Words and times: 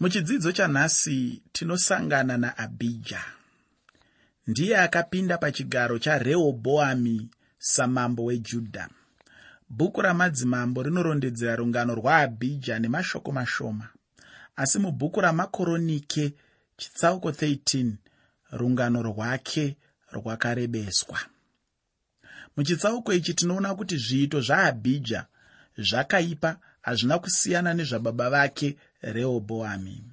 muchidzidzo 0.00 0.52
chanhasi 0.52 1.42
tinosangana 1.52 2.36
naabhija 2.36 3.20
ndiye 4.46 4.78
akapinda 4.78 5.38
pachigaro 5.38 5.98
charehobhoami 5.98 7.28
samambo 7.58 8.24
wejudha. 8.24 8.88
Bhuku 9.70 10.02
ramadzimambo 10.02 10.82
rinorondedzera 10.82 11.56
rungano 11.56 11.94
rwaabhija 11.94 12.78
nemashoko 12.78 13.32
mashoma. 13.32 13.88
Asi 14.56 14.78
mubhuku 14.78 15.20
ramakoronike 15.20 16.34
chitsauko 16.76 17.30
13 17.30 17.92
rungano 18.50 19.02
rwake 19.02 19.76
rwakarebeswa 20.12 21.18
muchitsauko 22.56 23.12
ichi 23.12 23.34
tinoona 23.34 23.74
kuti 23.74 23.96
zviito 23.96 24.40
zvaabhija 24.40 25.26
zvakaipa 25.78 26.56
hazvina 26.82 27.18
kusiyana 27.18 27.74
nezvababa 27.74 28.30
vake 28.30 28.76
rehobhoami 29.02 30.04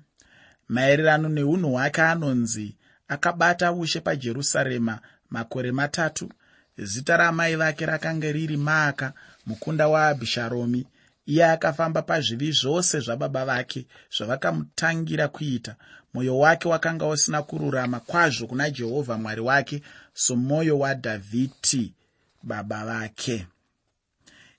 maererano 0.70 1.30
neunhu 1.30 1.72
hwake 1.72 2.02
anonzi 2.02 2.76
akabata 3.08 3.72
ushe 3.72 4.00
pajerusarema 4.00 5.00
makore 5.30 5.72
matatu. 5.72 6.30
Zita 6.78 7.18
ramai 7.18 7.56
vake 7.56 7.86
rakanga 7.86 8.32
riri 8.32 8.58
maaka 8.58 9.14
mukunda 9.46 9.88
waabhisharomi 9.88 10.88
iye 11.26 11.46
akafamba 11.46 12.02
pazvivi 12.02 12.52
zvose 12.52 13.00
zvababa 13.00 13.46
vake 13.46 13.86
zvavakamutangira 14.18 15.28
kuita. 15.28 15.76
Mwoyo 16.14 16.38
wake 16.40 16.68
wakanga 16.68 17.08
usina 17.08 17.42
kururama 17.42 18.00
kwazvo 18.00 18.48
kuna 18.48 18.70
jehovha 18.70 19.18
mwari 19.18 19.42
wake 19.42 19.82
somwoyo 20.14 20.80
wadhavhidhi 20.80 21.94
baba 22.44 22.86
vake. 22.86 23.48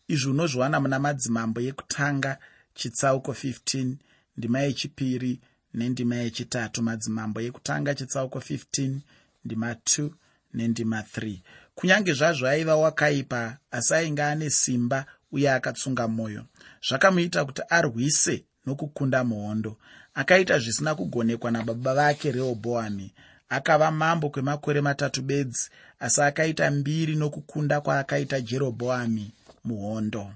Izvi 0.09 0.31
unozviwana 0.31 0.81
muna 0.81 0.99
madzimambo 0.99 1.61
ekutanga 1.61 2.39
chitsauko 2.75 3.33
15 3.33 3.95
ndima 4.37 4.61
yechipiri 4.61 5.41
nendima 5.75 6.17
yechitatu 6.17 6.83
madzimambo 6.83 7.41
ekutanga 7.41 7.95
chitsauko 7.99 8.39
15 8.39 8.99
ndima 9.45 9.73
2 9.73 10.11
nendima 10.55 11.01
3 11.01 11.39
kunyange 11.75 12.13
zvazvo 12.13 12.47
aiva 12.49 12.77
wakaipa 12.77 13.57
asi 13.77 13.95
ainge 13.95 14.23
ane 14.23 14.51
simba 14.51 15.07
uye 15.33 15.51
akatsunga 15.51 16.09
mwoyo. 16.09 16.43
Zvakamuita 16.89 17.45
kuti 17.45 17.63
arwise 17.69 18.45
nokukunda 18.67 19.25
muhondo. 19.25 19.73
Akaita 20.15 20.59
zvisina 20.59 20.95
kugonekwa 20.95 21.51
nababa 21.51 21.95
vake 21.95 22.33
rehobhoami 22.33 23.13
akava 23.49 23.91
mambo 23.91 24.31
kwemakore 24.31 24.81
matatu 24.81 25.23
bedzi 25.23 25.71
asi 26.01 26.21
akaita 26.23 26.71
mbiri 26.71 27.17
nokukunda 27.17 27.81
kwaakaita 27.81 28.41
jerobhoami 28.41 29.33
muhondo 29.65 30.33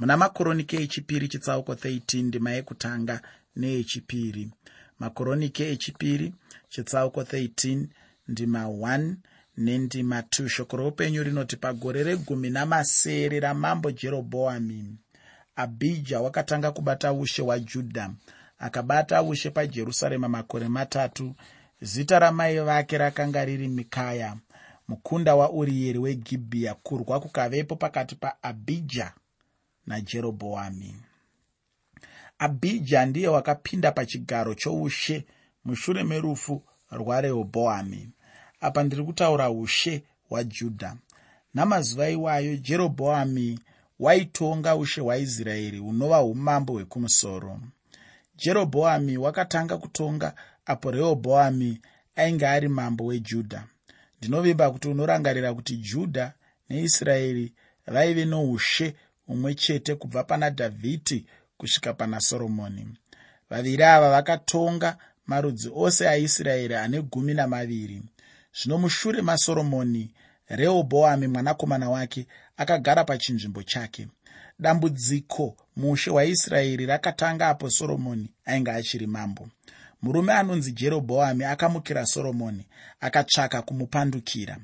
muna 0.00 0.16
makoronike 0.16 0.76
echipiri 0.82 1.28
chitsauko 1.28 1.72
13 1.74 2.22
ndima 2.24 2.50
yekutanga 2.50 3.20
neechipiri 3.56 4.50
makoronike 4.98 5.70
echipiri 5.72 6.34
chitsauko 6.68 7.22
13 7.22 7.86
ndima 8.28 8.64
1 8.64 9.14
nendima 9.56 10.20
2 10.20 10.48
shoko 10.48 10.76
roupenyu 10.76 11.22
rinoti 11.22 11.56
pagore 11.56 12.02
regumi 12.02 12.50
namasere 12.50 13.40
ramambo 13.40 13.90
jerobhoami 13.90 14.96
abhija 15.56 16.20
wakatanga 16.20 16.70
kubata 16.72 17.12
ushe 17.12 17.42
hwajudha 17.42 18.10
akabata 18.58 19.22
ushe 19.22 19.50
pajerusarema 19.50 20.28
makore 20.28 20.68
matatu. 20.68 21.34
Zita 21.82 22.18
ramai 22.18 22.58
vake 22.60 22.98
rakanga 22.98 23.44
riri 23.44 23.68
mikaya 23.68 24.36
mukunda 24.88 25.34
waurieri 25.34 25.98
wegibhiya 25.98 26.74
kurwa 26.74 27.20
kukavepo 27.20 27.76
pakati 27.76 28.14
paabhija 28.14 29.12
najerobhoami 29.86 30.96
abhija 32.38 33.06
ndiye 33.06 33.28
wakapinda 33.28 33.92
pachigaro 33.92 34.54
choushe 34.54 35.26
mushure 35.64 36.04
merufu 36.04 36.62
rwarehobhoami 36.90 38.08
apa 38.60 38.82
ndiri 38.82 39.04
kutaura 39.04 39.50
ushe 39.50 40.02
hwajudha 40.28 40.96
namazuva 41.54 42.10
iwayo 42.10 42.56
jerobhoami 42.56 43.58
waitonga 44.00 44.76
ushe 44.76 45.00
hwaisraeri 45.00 45.78
hunova 45.78 46.22
umambo 46.22 46.72
hwekumusoro. 46.72 47.60
Jerobhoami 48.36 49.16
wakatanga 49.16 49.76
kutonga 49.78 50.34
apo 50.66 50.90
rehobhoami 50.90 51.80
ainge 52.16 52.46
ari 52.46 52.68
mambo 52.68 53.04
wejudha 53.04 53.64
ndinovimba 54.18 54.70
kuti 54.70 54.88
unorangarira 54.88 55.54
kuti 55.54 55.76
judha 55.76 56.32
neisraeri 56.68 57.52
vaive 57.86 58.24
noushe 58.24 58.94
humwe 59.30 59.54
chete 59.54 59.94
kubva 59.94 60.24
pana 60.24 60.50
dhavhidhi 60.50 61.26
kusvika 61.58 61.94
pana 61.94 62.20
soromoni. 62.20 62.86
Vaviri 63.50 63.84
ava 63.84 64.10
vakatonga 64.10 64.96
marudzi 65.26 65.70
ose 65.74 66.08
aisraeri 66.08 66.74
ane 66.74 67.02
gumi 67.02 67.34
namaviri. 67.34 68.02
Zvino 68.58 68.78
mushure 68.78 69.22
masoromoni 69.22 70.10
rehobhoami 70.48 71.26
mwanakomana 71.26 71.90
wake 71.90 72.26
akagara 72.56 73.04
pachinzvimbo 73.04 73.62
chake. 73.62 74.08
Dambudziko 74.58 75.56
muushe 75.76 76.10
hwaisraeri 76.10 76.86
rakatanga 76.86 77.48
apo 77.48 77.70
soromoni 77.70 78.28
ainge 78.44 78.70
achiri 78.70 79.06
mambo. 79.06 79.48
Murume 80.02 80.32
anonzi 80.32 80.72
jerobhoami 80.72 81.44
akamukira 81.44 82.06
soromoni 82.06 82.66
akatsvaka 83.00 83.62
kumupandukira 83.62 84.58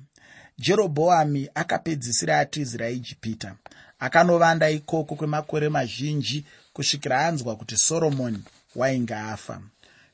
jerobhoami 0.58 1.48
akapedzisira 1.54 2.38
atizira 2.38 2.88
ijipita. 2.90 3.54
Akanovanda 3.98 4.70
ikoko 4.70 5.14
kwemakore 5.14 5.68
mazhinji 5.68 6.44
kusvikira 6.72 7.26
anzwa 7.26 7.56
kuti 7.56 7.76
soromoni 7.76 8.42
wainge 8.76 9.14
afa. 9.14 9.60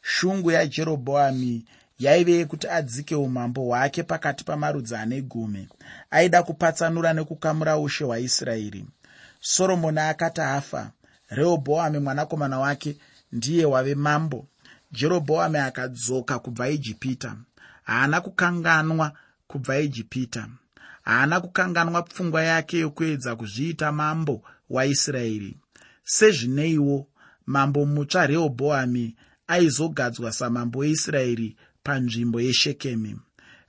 Shungu 0.02 0.50
yajerobhoami 0.50 1.64
yaive 1.98 2.32
yekuti 2.32 2.68
adzike 2.68 3.14
umambo 3.14 3.60
hwake 3.62 4.02
pakati 4.02 4.44
pamarudzi 4.44 4.94
ane 4.94 5.22
gumi 5.22 5.68
aida 6.10 6.42
kupatsanura 6.42 7.12
nekukamura 7.12 7.78
ushe 7.78 8.04
hwaisraeri. 8.04 8.84
Soromoni 9.40 9.98
akati 10.00 10.40
afa 10.40 10.90
rehobhoami 11.28 11.98
mwanakomana 11.98 12.58
wake 12.58 12.96
ndiye 13.32 13.64
wave 13.64 13.94
mambo. 13.94 14.46
Jerobhoami 14.92 15.58
akadzoka 15.58 16.38
kubva 16.38 16.68
ijipita. 16.68 17.36
Haana 17.82 18.20
kukanganwa 18.20 19.12
kubva 19.52 19.74
ijipita. 19.86 20.48
Haana 21.02 21.40
kukanganwa 21.40 22.02
pfungwa 22.02 22.42
yake 22.42 22.78
yokuedza 22.78 23.36
kuzviita 23.36 23.92
mambo 23.92 24.42
waisraeri. 24.70 25.56
Sezvineiwo 26.04 27.06
mambo 27.46 27.86
mutsva 27.86 28.26
rehobhoami 28.26 29.16
aizogadzwa 29.46 30.32
samambo 30.32 30.78
weisraeri 30.78 31.56
panzvimbo 31.82 32.40
yeshekemi 32.40 33.16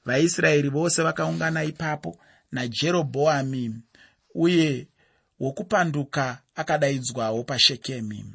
vaisraeri 0.05 0.69
vose 0.69 1.03
vakaungana 1.03 1.63
ipapo 1.63 2.17
najerobhoami 2.51 3.63
uye 4.35 4.87
wokupanduka 5.39 6.37
akadaidzwawo 6.55 7.43
pashekemi 7.43 8.25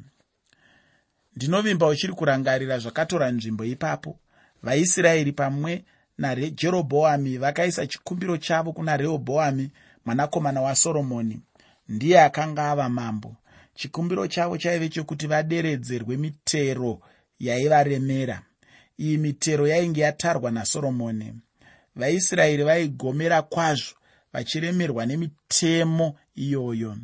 ndinovimba 1.35 1.87
uchiri 1.87 2.13
kurangarira 2.13 2.79
zvakatora 2.79 3.31
nzvimbo 3.31 3.63
ipapo. 3.65 4.19
Vaisraeri 4.63 5.31
pamwe 5.31 5.85
najerobhoami 6.19 7.37
vakaisa 7.37 7.87
chikumbiro 7.87 8.37
chavo 8.37 8.73
kuna 8.73 8.97
rehobhoami 8.97 9.71
mwanakomana 10.05 10.61
wasoromoni. 10.61 11.41
Ndiye 11.89 12.21
akanga 12.21 12.71
ava 12.71 12.89
mambo. 12.89 13.35
Chikumbiro 13.75 14.27
chavo 14.27 14.57
chaive 14.57 14.89
chokuti 14.89 15.27
vaderedzerwe 15.27 16.17
mitero 16.17 16.99
yaivaremera. 17.39 18.41
Iyi 18.99 19.17
mitero 19.17 19.67
yainge 19.67 20.01
yatarwa 20.01 20.51
nasoromoni. 20.51 21.33
Vaisraeri 21.95 22.63
vaigomera 22.63 23.41
kwazvo 23.41 23.95
vachiremerwa 24.33 25.05
nemitemo 25.05 26.15
iyoyo. 26.35 26.97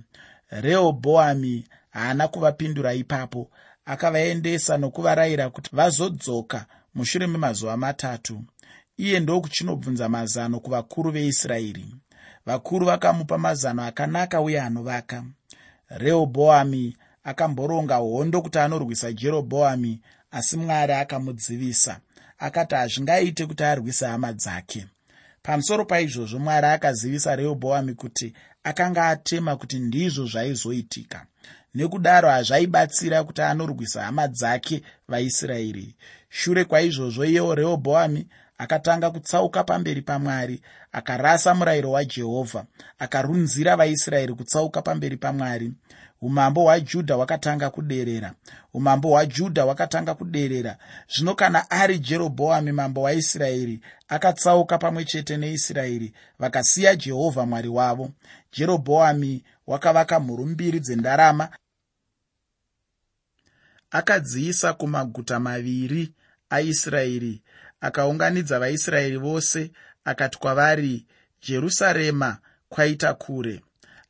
Rehobhoami 0.49 1.67
haana 1.89 2.27
kuvapindura 2.27 2.93
ipapo 2.93 3.51
akavaendesa 3.85 4.77
nokuvarayira 4.77 5.49
kuti 5.49 5.69
vazodzoka 5.73 6.65
mushure 6.95 7.27
memazuva 7.27 7.77
matatu 7.77 8.41
iye 8.97 9.19
ndokuchinobvunza 9.19 10.09
mazano 10.09 10.59
kuvakuru 10.59 11.11
veisraeri. 11.11 11.85
Vakuru 12.45 12.85
vakamupa 12.85 13.37
mazano 13.37 13.83
akanaka 13.83 14.41
uye 14.41 14.61
anovaka. 14.61 15.23
Rehobhoami 15.89 16.97
akamboronga 17.23 17.95
hondo 17.95 18.41
kuti 18.41 18.59
anorwisa 18.59 19.13
jerobhoami 19.13 20.01
asi 20.31 20.57
mwari 20.57 20.93
akamudzivisa. 20.93 21.99
Akati 22.39 22.75
hazvingaite 22.75 23.45
kuti 23.45 23.63
arwise 23.63 24.05
hama 24.05 24.33
dzake. 24.33 24.85
Pamusoro 25.41 25.85
paizvozvo 25.85 26.39
mwari 26.39 26.67
akazivisa 26.67 27.35
rehobhoami 27.35 27.93
kuti 27.93 28.33
akanga 28.63 29.07
atema 29.07 29.55
kuti 29.55 29.79
ndizvo 29.79 30.25
zvaizoitika. 30.25 31.25
Nekudaro 31.75 32.29
hazvaibatsira 32.29 33.23
kuti 33.23 33.41
anorwisa 33.41 34.03
hama 34.03 34.27
dzake 34.27 34.81
vaisraeri. 35.07 35.95
Shure 36.29 36.65
kwaizvozvo 36.65 37.25
iyewo 37.25 37.55
rehobhoami 37.55 38.27
akatanga 38.57 39.11
kutsauka 39.11 39.63
pamberi 39.63 40.01
pamwari 40.01 40.61
akarasa 40.91 41.53
murayiro 41.55 41.91
wajehovha 41.91 42.65
akarunzira 42.99 43.75
vaisraeri 43.75 44.33
kutsauka 44.33 44.81
pamberi 44.81 45.17
pamwari. 45.17 45.73
Umambo 46.21 46.61
hwajudha 46.61 47.15
hwakatanga 47.15 47.69
kuderera. 47.69 48.33
Umambo 48.73 49.09
hwajudha 49.09 49.63
hwakatanga 49.63 50.13
kuderera. 50.13 50.77
Zvino 51.15 51.35
kana 51.35 51.71
ari 51.71 51.99
jerobhoami 51.99 52.71
mambo 52.71 53.01
waisraeri 53.01 53.81
akatsauka 54.07 54.77
pamwe 54.77 55.05
chete 55.05 55.37
neisraeri 55.37 56.13
vakasiya 56.39 56.95
jehovha 56.95 57.45
mwari 57.45 57.67
wavo. 57.67 58.11
Jerobhoami 58.53 59.43
wakavaka 59.67 60.19
mhuru 60.19 60.45
mbiri 60.45 60.79
dzendarama 60.79 61.49
akadziisa 63.91 64.73
kumaguta 64.73 65.39
maviri 65.39 66.13
aisraeri 66.49 67.41
akaunganidza 67.87 68.59
vaisraeri 68.59 69.17
vose 69.17 69.71
akati 70.05 70.37
kwavari 70.37 71.05
jerusarema 71.47 72.37
kwaita 72.69 73.13
kure. 73.13 73.61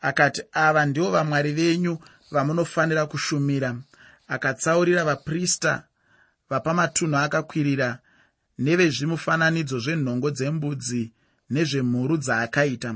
Akati 0.01 0.41
ava 0.51 0.85
ndivo 0.85 1.11
vamwari 1.11 1.53
venyu 1.53 1.99
vamunofanira 2.31 3.05
kushumira. 3.05 3.75
Akatsaurira 4.27 5.03
vaprista 5.03 5.83
vapamatunhu 6.49 7.17
akakwirira 7.17 7.99
nevezvimufananidzo 8.59 9.79
zvenhongo 9.79 10.31
dzembudzi 10.31 11.13
nezvemhuru 11.49 12.17
dzaakaita. 12.17 12.95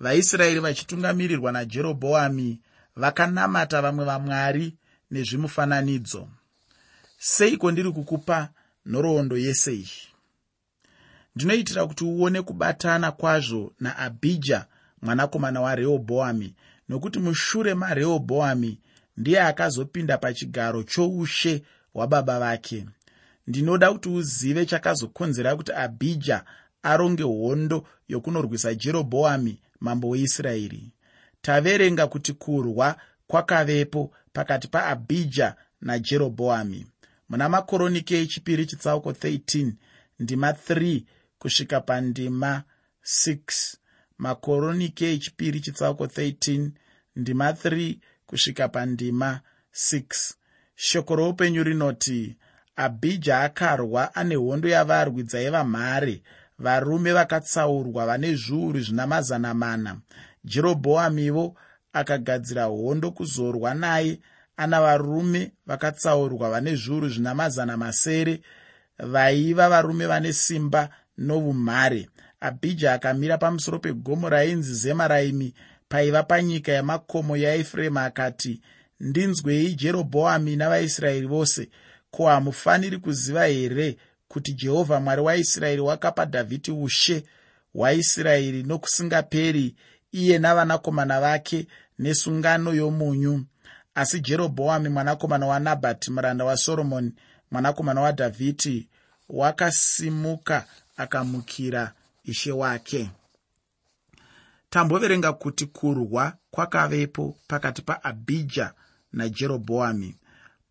Vaisraeri 0.00 0.60
vachitungamirirwa 0.60 1.52
najerobhoami 1.52 2.60
vakanamata 2.96 3.82
vamwe 3.82 4.04
vamwari 4.04 4.76
nezvimufananidzo. 5.10 6.28
Seiko 7.18 7.70
ndiri 7.70 7.92
kukupa 7.92 8.48
nhoroondo 8.86 9.36
yese 9.36 9.74
iyi 9.74 10.15
ndinoitira 11.36 11.86
kuti 11.86 12.04
uone 12.04 12.42
kubatana 12.42 13.12
kwazvo 13.12 13.72
naabhija 13.80 14.66
mwanakomana 15.02 15.60
warehobhoami 15.60 16.54
nokuti 16.88 17.18
mushure 17.18 17.74
marehobhoami 17.74 18.80
ndiye 19.16 19.40
akazopinda 19.42 20.18
pachigaro 20.18 20.82
choushe 20.82 21.62
hwababa 21.92 22.40
vake. 22.40 22.86
Ndinoda 23.46 23.92
kuti 23.92 24.08
uzive 24.08 24.66
chakazokonzera 24.66 25.56
kuti 25.56 25.72
abhija 25.72 26.44
aronge 26.82 27.22
hondo 27.22 27.86
yokunorwisa 28.08 28.74
jerobhoami 28.74 29.58
mambo 29.80 30.08
weisraeri. 30.08 30.92
Taverenga 31.42 32.06
kuti 32.06 32.32
kurwa 32.32 32.96
kwakavepo 33.26 34.12
pakati 34.32 34.68
paabhija 34.68 35.54
najerobhoami. 35.80 36.86
Muna 37.28 37.48
makoronike 37.48 38.20
echipiri 38.22 38.66
chitsauko 38.66 39.10
13 39.10 39.72
ndima 40.20 40.50
3 40.50 41.02
kusvika 41.46 41.80
pandima 41.80 42.62
6 43.04 43.76
makoronike 44.18 45.12
echipiri 45.12 45.60
chitsauko 45.60 46.04
13 46.04 46.70
ndima 47.16 47.50
3 47.50 47.96
kusvika 48.26 48.68
pandima 48.68 49.40
6 49.74 50.34
shoko 50.74 51.16
roupenyu 51.16 51.62
rinoti 51.62 52.36
abhija 52.76 53.40
akarwa 53.40 54.14
ane 54.14 54.34
hondo 54.34 54.68
yavarwi 54.68 55.22
dzaiva 55.22 55.64
mhare 55.64 56.22
varume 56.58 57.12
vakatsaurwa 57.12 58.06
vane 58.06 58.34
zviuru 58.34 58.80
zvina 58.80 59.06
mazana 59.06 59.54
mana. 59.54 60.00
Jerobhoamivo 60.44 61.54
akagadzira 61.92 62.64
hondo 62.64 63.10
kuzorwa 63.10 63.74
naye 63.74 64.20
ana 64.56 64.80
varume 64.80 65.52
vakatsaurwa 65.66 66.50
vane 66.50 66.74
zviuru 66.76 67.08
zvina 67.08 67.34
mazana 67.34 67.76
masere 67.76 68.40
vaiva 68.98 69.68
varume 69.68 70.06
vane 70.06 70.32
simba 70.32 70.88
noumhare 71.18 72.08
abhija 72.40 72.92
akamira 72.92 73.38
pamusoro 73.38 73.78
pegomo 73.78 74.28
rainzi 74.28 74.74
zemaraimi 74.74 75.54
paiva 75.88 76.22
panyika 76.22 76.72
yamakomo 76.72 77.36
yaefuremu 77.36 77.98
akati 77.98 78.60
ndinzwei 79.00 79.74
jerobhoami 79.74 80.56
navaisraeri 80.56 81.26
vose 81.26 81.68
ko 82.10 82.26
hamufaniri 82.26 82.98
kuziva 82.98 83.46
here 83.46 83.96
kuti 84.28 84.52
jehovha 84.52 85.00
mwari 85.00 85.20
waisraeri 85.22 85.80
wakapa 85.80 86.24
dhavhidhi 86.24 86.70
ushe 86.70 87.24
hwaisraeri 87.74 88.62
nokusingaperi 88.62 89.74
iye 90.12 90.38
navanakomana 90.38 91.20
vake 91.20 91.66
nesungano 91.98 92.74
yomunyu? 92.74 93.44
Asi 93.94 94.20
jerobhoami 94.20 94.88
mwanakomana 94.88 95.46
wanabhati 95.46 96.10
muranda 96.10 96.44
wasoromoni 96.44 97.12
mwanakomana 97.50 98.00
wadhavhidhi 98.00 98.88
wakasimuka 99.28 100.64
akamukira 100.96 101.92
ishe 102.24 102.52
wake. 102.52 103.10
Tamboverenga 104.70 105.32
kuti 105.32 105.66
kurwa 105.66 106.36
kwakavepo 106.50 107.36
pakati 107.48 107.82
paabhija 107.82 108.72
najerobhoami 109.12 110.16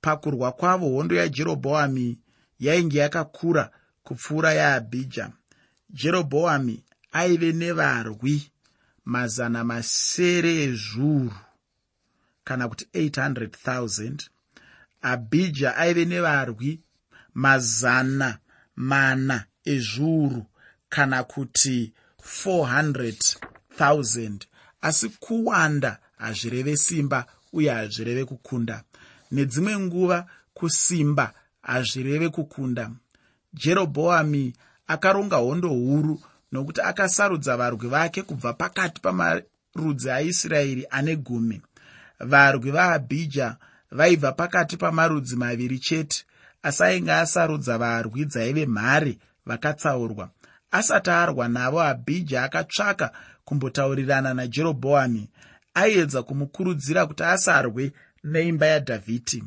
pakurwa 0.01 0.51
kwavo 0.51 0.89
hondo 0.89 1.15
yajerobhoami 1.15 2.19
yainge 2.59 2.97
yakakura 2.97 3.71
kupfuura 4.03 4.53
yaabhija 4.53 5.31
jerobhoami 5.89 6.83
aive 7.11 7.51
nevarwi 7.53 8.51
mazana 9.05 9.63
masere 9.63 10.63
ezvuru 10.63 11.33
kana 12.43 12.69
kuti 12.69 12.85
800,000 12.93 14.29
abhija 15.01 15.75
aive 15.77 16.05
nevarwi 16.05 16.81
mazana 17.33 18.37
mana 18.75 19.45
ezviuru 19.65 20.45
kana 20.89 21.23
kuti 21.23 21.93
400,000 22.43 24.39
asi 24.81 25.09
kuwanda 25.09 25.99
hazvireve 26.17 26.77
simba 26.77 27.25
uye 27.53 27.69
hazvireve 27.71 28.25
kukunda. 28.25 28.83
Nedzimwe 29.31 29.79
nguva 29.79 30.25
kusimba 30.53 31.33
hazvireve 31.61 32.29
kukunda. 32.29 32.91
Jerobhoami 33.53 34.53
akaronga 34.87 35.35
hondo 35.35 35.69
huru 35.69 36.21
nokuti 36.51 36.81
akasarudza 36.81 37.57
varwi 37.57 37.87
vake 37.87 38.21
kubva 38.21 38.53
pakati 38.53 39.01
pamarudzi 39.01 40.11
aisraeri 40.11 40.87
ane 40.89 41.15
gumi. 41.15 41.61
Varwi 42.19 42.71
vaabhija 42.71 43.57
vaibva 43.91 44.31
pakati 44.31 44.77
pamarudzi 44.77 45.35
maviri 45.35 45.79
chete 45.79 46.25
asi 46.63 46.83
ainge 46.83 47.11
asarudza 47.11 47.77
varwi 47.77 48.25
dzaive 48.25 48.65
mhare 48.65 49.17
vakatsaurwa 49.45 50.29
asati 50.71 51.09
arwa 51.09 51.47
navo 51.47 51.81
abhija 51.81 52.43
akatsvaka 52.43 53.11
kumbotaurirana 53.45 54.33
najerobhoami 54.33 55.29
aiedza 55.73 56.23
kumukurudzira 56.23 57.05
kuti 57.05 57.23
asarwe 57.23 57.93
neimba 58.23 58.65
yadhavhidhi. 58.65 59.43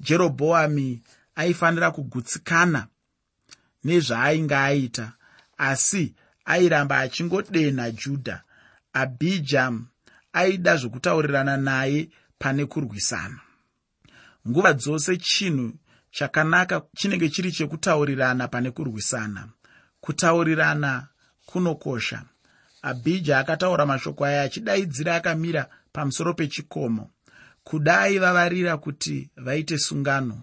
Jerobhoami 0.00 1.02
aifanira 1.34 1.90
kugutsikana 1.90 2.86
nezvaainge 3.84 4.56
aita 4.56 5.12
asi 5.58 6.14
airamba 6.44 6.98
achingodenha 6.98 7.90
judha. 7.90 8.42
Abhija 8.92 9.72
aida 10.32 10.76
zvokutaurirana 10.76 11.56
naye 11.56 12.08
pane 12.38 12.66
kurwisana. 12.66 13.40
Nguva 14.48 14.72
dzose 14.72 15.16
chinhu 15.16 15.72
chakanaka 16.14 16.82
chinenge 16.96 17.28
chiri 17.28 17.52
chekutaurirana 17.52 18.48
pane 18.48 18.70
kurwisana. 18.70 19.48
Kutaurirana 20.00 21.08
kunokosha. 21.46 22.22
Abhija 22.82 23.38
akataura 23.38 23.86
mashoko 23.86 24.24
aya 24.24 24.42
achidaidzira 24.42 25.16
akamira 25.16 25.68
pamusoro 25.92 26.34
pechikomo. 26.34 27.10
Kudai 27.64 28.18
vavarira 28.18 28.76
kuti 28.76 29.30
vaite 29.36 29.78
sungano. 29.78 30.42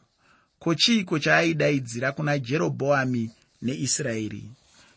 Ko 0.60 0.76
chiiko 0.76 1.20
chaaidaidzira 1.20 2.12
kuna 2.12 2.40
jerobhoami 2.40 3.32
neisraeri? 3.62 4.52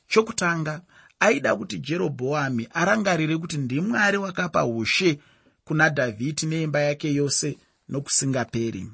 Chokutanga 0.09 0.81
aida 1.21 1.57
kuti 1.57 1.79
jerobhoami 1.79 2.69
arangarire 2.75 3.37
kuti 3.37 3.57
ndimwari 3.59 4.17
wakapa 4.17 4.65
ushe 4.67 5.19
kuna 5.65 5.89
dhavhidhi 5.89 6.47
neimba 6.47 6.81
yake 6.81 7.15
yose 7.15 7.59
nokusingaperi 7.89 8.87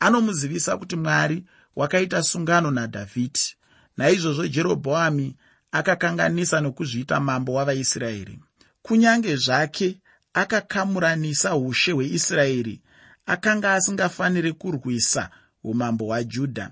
anomuzivisa 0.00 0.76
kuti 0.76 0.96
mwari 0.96 1.44
wakaita 1.76 2.22
sungano 2.22 2.70
nadhavhidhi. 2.70 3.56
Naizvozvo 3.96 4.46
jerobhoami 4.48 5.36
akakanganisa 5.72 6.60
nokuzviita 6.60 7.20
mambo 7.20 7.52
wavaisraeri. 7.52 8.40
Kunyange 8.82 9.36
zvake 9.36 9.98
akakamuranisa 10.32 11.56
ushe 11.56 11.92
hweisraeri 11.92 12.80
akanga 13.26 13.74
asingafaniri 13.74 14.52
kurwisa 14.52 15.30
umambo 15.64 16.04
hwajudha. 16.04 16.70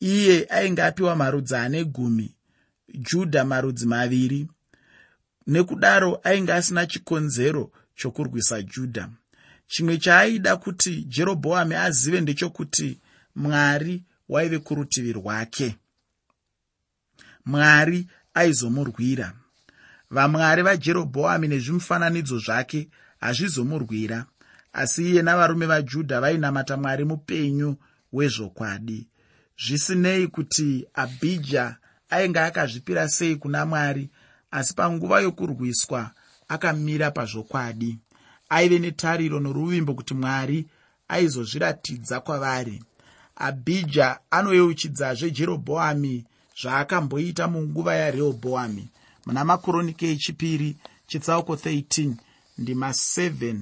Iye 0.00 0.46
ainge 0.50 0.82
apiwa 0.82 1.16
marudzi 1.16 1.54
ane 1.54 1.84
gumi 1.84 2.34
judha 2.94 3.44
marudzi 3.44 3.86
maviri 3.86 4.48
nekudaro 5.46 6.20
ainge 6.24 6.52
asina 6.52 6.86
chikonzero 6.86 7.70
chokurwisa 7.94 8.62
judha 8.62 9.08
chimwe 9.72 9.98
chaaida 9.98 10.56
kuti 10.56 11.04
jerobhoami 11.04 11.74
azive 11.74 12.20
ndechokuti 12.20 13.00
mwari 13.36 14.04
waive 14.28 14.58
kurutivi 14.58 15.12
rwake. 15.12 15.76
Mwari 17.46 18.06
aizomurwira. 18.34 19.32
Vamwari 20.10 20.62
vajerobhoami 20.62 21.48
nezvimufananidzo 21.48 22.38
zvake 22.38 22.88
hazvizomurwira 23.20 24.26
asi 24.72 25.10
iye 25.10 25.22
navarume 25.22 25.66
vajudha 25.66 26.20
vainamata 26.20 26.76
mwari 26.76 27.04
mupenyu 27.04 27.76
wezvokwadi. 28.12 29.08
Zvisinei 29.64 30.26
kuti 30.26 30.86
abhija 30.94 31.76
ainge 32.10 32.40
akazvipira 32.40 33.08
sei 33.08 33.36
kuna 33.36 33.66
mwari 33.66 34.10
asi 34.50 34.74
panguva 34.74 35.20
yokurwiswa 35.20 36.10
akamira 36.48 37.10
pazvokwadi 37.10 37.98
aive 38.56 38.78
netariro 38.78 39.40
noruvimbo 39.40 39.94
kuti 39.94 40.14
mwari 40.14 40.66
aizozviratidza 41.08 42.20
kwavari. 42.20 42.82
Abhija 43.36 44.18
anoyeuchidzazve 44.30 45.30
jerobhoami 45.30 46.24
zvaakamboita 46.60 47.48
munguva 47.48 47.94
yarehobhoami. 47.94 48.88
Muna 49.26 49.44
makoronike 49.44 50.10
echipiri 50.12 50.76
chitsauko 51.06 51.54
13 51.54 52.12
ndima 52.58 52.88
7 52.88 53.56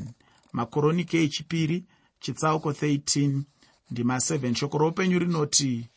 makoronike 0.53 1.23
echipiri 1.25 1.85
chitsauko 2.21 2.71
13 2.71 3.41
ndima 3.91 4.17
7 4.17 4.55
shoko 4.55 4.79
roupenyu 4.79 5.19
rinoti 5.19 5.89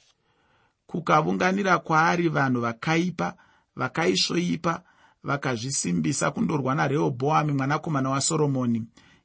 kukavunganira 0.87 1.79
kwaari 1.79 2.29
vanhu 2.29 2.61
vakaipa 2.61 3.33
vakaisvoipa 3.75 4.81
vakazvisimbisa 5.23 6.31
kundorwa 6.31 6.75
narehobhoami 6.75 7.53
mwanakomana 7.53 8.09
wasoromoni. 8.09 8.83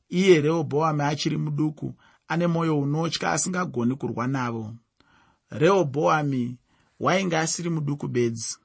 Iye 0.09 0.41
rehobhoami 0.41 1.03
achiri 1.03 1.37
muduku 1.37 1.95
ane 2.29 2.47
mwoyo 2.47 2.79
unotya 2.79 3.33
asingagoni 3.33 3.95
kurwa 3.95 4.27
navo. 4.27 4.75
Rehobhoami 5.51 6.57
wainge 7.01 7.37
asiri 7.39 7.71
muduku 7.71 8.09
bedzi 8.09 8.57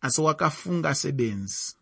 asi 0.00 0.20
wakafunga 0.20 0.94
sebenzi. 0.94 1.76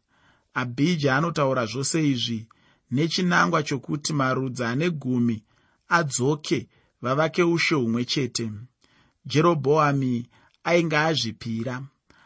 Abhija 0.54 1.16
anotaura 1.16 1.66
zvose 1.66 2.08
izvi 2.10 2.48
nechinangwa 2.90 3.62
chokuti 3.62 4.12
marudzi 4.12 4.64
ane 4.64 4.90
gumi 4.90 5.44
adzoke 5.88 6.68
vavake 7.02 7.42
ushe 7.42 7.74
humwe 7.74 8.04
chete. 8.04 8.52
Jerobhoami 9.26 10.28
ainge 10.64 10.96
azvipira 10.96 11.82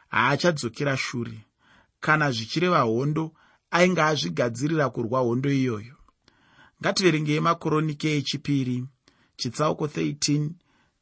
haachadzokera 0.08 0.96
shure 0.96 1.44
kana 2.00 2.30
zvichireva 2.30 2.80
hondo 2.80 3.33
ainge 3.71 4.02
azvigadzirira 4.02 4.90
kurwa 4.90 5.21
hondo 5.21 5.50
iyoyo. 5.50 5.95
Ngativerengei 6.80 7.40
makoronike 7.40 8.16
echipiri 8.16 8.85
chitsauko 9.37 9.87
13 9.87 10.50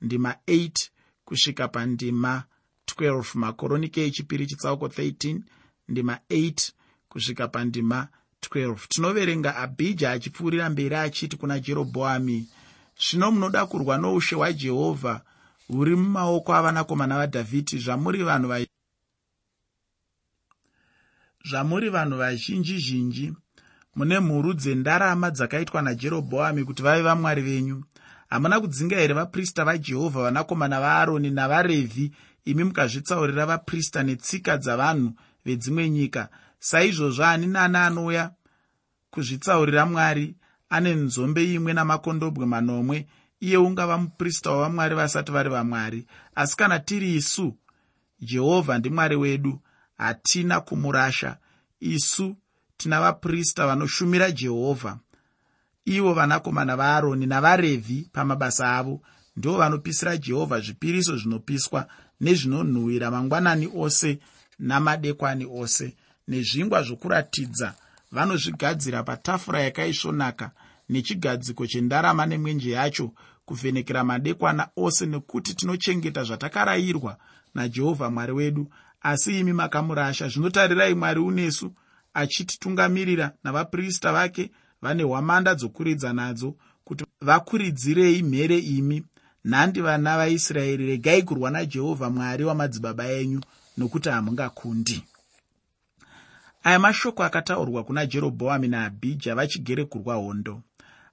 ndima 0.01 0.35
8 0.47 0.89
kusvika 1.25 1.69
pandima 1.69 2.45
12 2.87 3.39
makoronike 3.39 4.07
echipiri 4.07 4.47
chitsauko 4.47 4.87
13 4.87 5.41
ndima 5.89 6.19
8 6.31 6.71
kusvika 7.09 7.49
pandima 7.49 8.09
12 8.43 8.77
tinoverenga 8.89 9.57
abhija 9.57 10.11
achipfuurira 10.11 10.71
mberi 10.71 10.95
achiti 10.95 11.37
kuna 11.37 11.61
jerobhoami 11.61 12.49
zvino 13.03 13.31
munoda 13.31 13.67
kurwa 13.67 13.99
noushe 13.99 14.35
hwajehovha 14.37 15.21
huri 15.69 15.97
mumaoko 15.97 16.55
avanakomana 16.55 17.19
vadhavhidhi 17.19 17.79
zvamuri 17.79 18.23
vanhu 18.23 18.49
va 18.49 18.78
zvamuri 21.45 21.89
vanhu 21.91 22.17
vazhinji 22.19 22.79
zhinji. 22.79 23.33
Mune 23.97 24.21
mhuru 24.21 24.55
dzendarama 24.55 25.31
dzakaitwa 25.31 25.83
najerobhoami 25.83 26.65
kuti 26.65 26.83
vave 26.83 27.03
vamwari 27.03 27.43
venyu. 27.43 27.85
Hamuna 28.31 28.61
kudzinga 28.61 28.97
here 28.97 29.15
vaprista 29.15 29.65
vajehovha 29.65 30.23
vanakomana 30.23 30.81
vaaroni 30.81 31.31
navarevhi? 31.31 32.13
Imi 32.45 32.65
mukazvitsaurira 32.65 33.47
vaprista 33.47 34.03
netsika 34.03 34.57
dzavanhu 34.57 35.13
vedzimwe 35.45 35.91
nyika. 35.91 36.29
Saizvozvo 36.59 37.25
ani 37.25 37.47
nani 37.47 37.77
anouya 37.77 38.31
kuzvitsaurira 39.11 39.87
mwari? 39.87 40.37
Ane 40.71 40.95
nzombe 40.95 41.55
imwe 41.55 41.73
namakondobwe 41.73 42.47
manomwe. 42.47 43.07
Iye 43.41 43.57
ungava 43.57 43.99
muprista 43.99 44.51
wavamwari 44.51 44.95
vasati 44.95 45.33
vari 45.33 45.51
vamwari. 45.51 46.07
Asi 46.35 46.57
kana 46.57 46.79
tiri 46.79 47.15
isu 47.15 47.57
jehovha 48.21 48.79
ndimwari 48.79 49.17
wedu 49.17 49.61
hatina 49.99 50.61
kumurasha. 50.61 51.37
Isu 51.81 52.37
tina 52.77 53.01
vaprista 53.01 53.67
vanoshumira 53.67 54.31
jehovha. 54.31 54.99
Ivo 55.85 56.15
vanakomana 56.15 56.77
vaaroni 56.77 57.27
navarevhi 57.27 58.09
pamabasa 58.13 58.77
avo 58.77 59.01
ndo 59.37 59.57
vanopisira 59.57 60.17
jehovha 60.17 60.61
zvipiriso 60.61 61.17
zvinopiswa 61.17 61.89
nezvinonhuhwira 62.21 63.11
mangwanani 63.11 63.69
ose 63.77 64.19
namadekwani 64.59 65.47
ose 65.61 65.97
nezvingwa 66.29 66.83
zvokuratidza. 66.83 67.75
Vanozvigadzira 68.13 69.03
patafura 69.03 69.61
yakaisvonaka 69.61 70.51
nechigadziko 70.89 71.67
chendarama 71.67 72.27
nemwenje 72.27 72.71
yacho 72.71 73.13
kuvhenekera 73.45 74.05
madekwana 74.05 74.69
ose 74.77 75.07
nekuti 75.07 75.55
tinochengeta 75.55 76.25
zvatakarayirwa 76.25 77.17
najehovha 77.55 78.11
mwari 78.11 78.33
wedu 78.33 78.67
asi 79.01 79.39
imi 79.41 79.53
makamurasha 79.53 80.29
zvinotarirai 80.29 80.95
mwari 80.95 81.21
unesu 81.21 81.73
achititungamirira 82.15 83.33
navaprista 83.45 84.13
vake 84.13 84.51
vane 84.83 85.03
hwamanda 85.03 85.55
dzokuridza 85.55 86.13
nadzo 86.13 86.55
kuti 86.85 87.05
vakuridzirei 87.21 88.23
mhere 88.23 88.59
imi. 88.59 89.05
Nhandi 89.45 89.81
vana 89.81 90.17
vaisraeri 90.17 90.87
regai 90.87 91.23
kurwa 91.23 91.51
najehovha 91.51 92.11
mwari 92.11 92.45
wamadzibaba 92.45 93.09
enyu 93.09 93.41
nokuti 93.77 94.09
hamungakundi. 94.09 95.05
Aya 96.63 96.79
mashoko 96.79 97.25
akataurwa 97.25 97.85
kuna 97.85 98.07
jerobhoami 98.07 98.69
naabhija 98.69 99.35
vachigere 99.35 99.85
kurwa 99.85 100.15
hondo. 100.15 100.63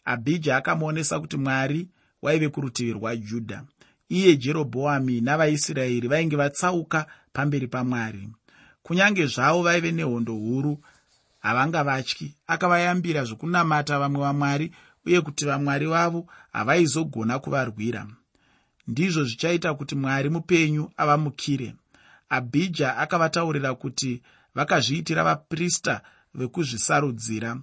Abhija 0.06 0.58
akamuonesa 0.58 1.20
kuti 1.20 1.38
mwari 1.38 1.88
waive 2.22 2.50
kurutivi 2.50 2.94
rwajudha 2.94 3.63
iye 4.09 4.38
jerobhoami 4.38 5.21
navaisraeri 5.21 6.07
vainge 6.07 6.35
vatsauka 6.35 7.05
pamberi 7.33 7.67
pamwari. 7.67 8.29
Kunyange 8.83 9.25
zvavo 9.27 9.63
vaive 9.63 9.91
nehondo 9.91 10.33
huru 10.33 10.83
havangavatyi 11.39 12.33
akavayambira 12.47 13.24
zvokunamata 13.24 14.00
vamwe 14.00 14.19
vamwari 14.21 14.71
uye 15.05 15.21
kuti 15.21 15.45
vamwari 15.45 15.88
vavo 15.88 16.27
havaizogona 16.53 17.39
kuvarwira. 17.39 18.07
Ndizvo 18.88 19.24
zvichaita 19.24 19.74
kuti 19.74 19.95
mwari 19.95 20.29
mupenyu 20.29 20.91
avamukire. 20.97 21.75
Abhija 22.29 22.97
akavataurira 22.97 23.75
kuti 23.75 24.21
vakazviitira 24.55 25.24
vaprista 25.24 26.01
vekuzvisarudzira. 26.35 27.57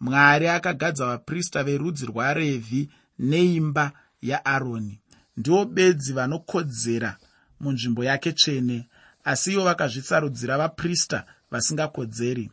Mwari 0.00 0.48
akagadza 0.48 1.06
vaprista 1.06 1.64
verudzi 1.64 2.06
rwarevhi 2.06 2.90
neimba 3.18 3.92
yaaroni 4.22 5.00
ndivo 5.36 5.64
bedzi 5.64 6.12
vanokodzera 6.12 7.16
munzvimbo 7.60 8.04
yake 8.04 8.32
tsvene 8.32 8.88
asi 9.24 9.52
ivo 9.52 9.64
vakazvisarudzira 9.64 10.58
vaprista 10.58 11.24
vasingakodzeri. 11.50 12.50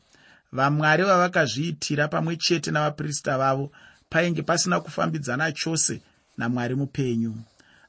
Vamwari 0.52 1.04
vavakazviitira 1.04 2.08
pamwe 2.08 2.36
chete 2.38 2.72
navaprista 2.72 3.38
vavo 3.38 3.72
painge 4.10 4.42
pasina 4.42 4.80
kufambidzana 4.80 5.52
chose 5.52 6.02
namwari 6.38 6.76
mupenyu. 6.76 7.36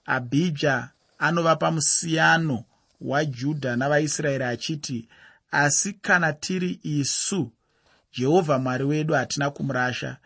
Abhija 0.07 0.89
anovapa 1.19 1.71
musiyano 1.71 2.65
wajudha 3.01 3.77
navaisraeri 3.77 4.45
achiti 4.45 5.09
asi 5.51 5.93
kana 5.93 6.33
tiri 6.33 6.81
isu 6.83 7.53
jehovha 8.13 8.59
mwari 8.59 8.85
wedu 8.85 9.15
hatina 9.15 9.51
kumurasha. 9.51 10.17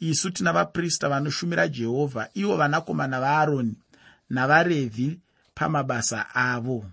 Isu 0.00 0.30
tina 0.30 0.52
vaprista 0.52 1.08
vanoshumira 1.08 1.68
jehovha 1.68 2.28
ivo 2.34 2.56
vanakomana 2.56 3.20
vaaroni 3.20 3.74
navarevhi 4.30 5.20
pamabasa 5.54 6.34
avo. 6.34 6.84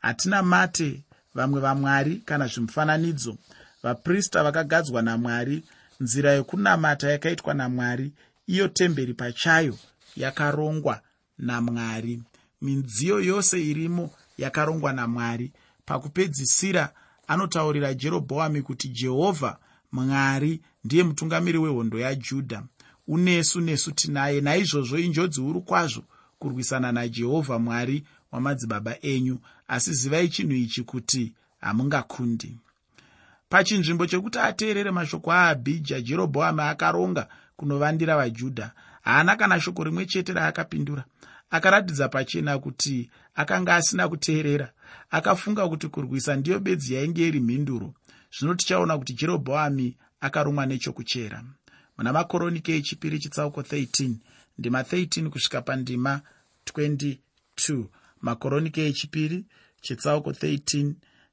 Hatina 0.00 0.42
mate 0.42 1.02
vamwe 1.34 1.60
vamwari 1.60 2.16
kana 2.16 2.46
zvimufananidzo. 2.46 3.36
Vaprista 3.82 4.42
vakagadzwa 4.44 5.02
namwari 5.02 5.62
nzira 6.00 6.32
yokunamata 6.32 7.10
yakaitwa 7.10 7.54
namwari 7.54 8.12
iyo 8.46 8.68
temberi 8.68 9.14
pachayo 9.14 9.78
yakarongwa 10.16 11.00
namwari. 11.38 12.22
Midziyo 12.62 13.20
yose 13.20 13.62
irimo 13.70 14.10
yakarongwa 14.38 14.92
namwari. 14.92 15.52
Pakupedzisira 15.86 16.92
anotaurira 17.28 17.94
jerobhoami 17.94 18.62
kuti 18.62 18.88
jehovha 18.88 19.58
mwari 19.92 20.60
ndiye 20.84 21.02
mutungamiri 21.04 21.58
wehondo 21.58 21.98
yajudha. 21.98 22.62
Unesu 23.08 23.60
nesu 23.60 23.92
tinaye 23.92 24.40
naizvozvo 24.40 24.98
injodzi 24.98 25.40
huru 25.40 25.62
kwazvo 25.62 26.04
kurwisana 26.38 26.92
najehovha 26.92 27.58
mwari 27.58 28.04
wamadzibaba 28.32 28.96
enyu. 29.02 29.38
Asi 29.68 29.92
zivai 29.92 30.28
chinhu 30.28 30.52
ichi 30.52 30.82
kuti 30.82 31.32
hamungakundi. 31.60 32.56
Pachinzvimbo 33.48 34.06
chekuti 34.06 34.38
ateerere 34.38 34.90
mashoko 34.90 35.32
aabhija 35.32 36.00
jerobhoami 36.00 36.60
akaronga 36.62 37.28
kunovandira 37.56 38.16
vajudha. 38.16 38.72
Haana 39.02 39.36
kana 39.36 39.60
shoko 39.60 39.84
rimwe 39.84 40.06
chete 40.06 40.32
raakapindura. 40.32 41.04
Akaratidza 41.50 42.08
pachena 42.08 42.58
kuti 42.58 43.10
akanga 43.34 43.74
asina 43.76 44.08
kuteerera. 44.08 44.72
Akafunga 45.10 45.68
kuti 45.68 45.88
kurwisa 45.88 46.36
ndiyo 46.36 46.60
bedzi 46.60 46.94
yainge 46.94 47.28
iri 47.28 47.40
mhinduro. 47.40 47.94
Zvino 48.38 48.54
tichaona 48.54 48.98
kuti 48.98 49.12
jerobhoami 49.12 49.96
akarumwa 50.20 50.66
nechokuchera. 50.66 51.44
Muna 51.98 52.12
makoronike 52.12 52.76
echipiri 52.76 53.18
chitsauko 53.18 53.60
13 53.60 54.14
ndima 54.58 54.82
13 54.82 55.28
kusvika 55.28 55.62
pandima 55.62 56.20
22 56.66 57.84
makoronike 58.20 58.86
echipiri 58.86 59.44
chitsauko 59.80 60.30
13 60.30 60.92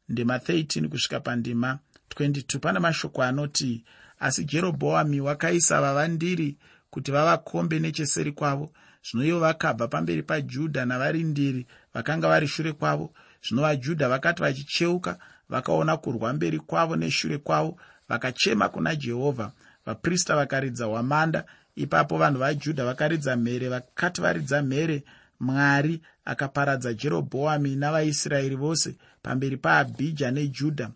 ndima 0.10 0.38
13 0.38 0.88
kusvika 0.88 1.20
pandima 1.20 1.80
22 2.10 2.60
pane 2.60 2.80
mashoko 2.80 3.24
anoti 3.24 3.84
asi 4.20 4.46
jerobhoami 4.46 5.22
wakaisa 5.22 5.82
vavandiri 5.82 6.58
kuti 6.90 7.12
vavakombe 7.12 7.80
necheseri 7.80 8.32
kwavo. 8.32 8.72
Zvino 9.04 9.26
ivo 9.26 9.40
vakabva 9.40 9.88
pamberi 9.88 10.24
pajudha 10.24 10.86
navarindiri 10.86 11.68
vakanga 11.94 12.28
vari 12.28 12.48
shure 12.48 12.74
kwavo. 12.74 13.14
Zvino 13.44 13.62
vajudha 13.62 14.10
vakati 14.10 14.42
vachicheuka 14.42 15.18
vakaona 15.50 15.98
kurwa 15.98 16.34
mberi 16.34 16.60
kwavo 16.60 16.96
neshure 16.96 17.38
kwavo 17.38 17.80
vakachema 18.10 18.70
kuna 18.70 18.96
jehovha. 18.96 19.52
Vaprista 19.86 20.36
vakaridza 20.36 20.86
hwamanda 20.86 21.46
ipapo 21.76 22.18
vanhu 22.18 22.40
vajudha 22.40 22.86
vakaridza 22.86 23.36
mhere 23.36 23.70
vakati 23.70 24.22
varidza 24.22 24.62
mhere 24.62 25.04
mwari 25.40 26.02
akaparadza 26.26 26.94
jerobhoami 26.94 27.76
navaisraeri 27.76 28.56
vose 28.56 28.96
pamberi 29.24 29.58
paabhija 29.58 30.32
nejudha 30.32 30.92